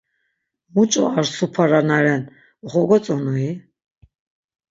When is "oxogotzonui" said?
2.63-3.49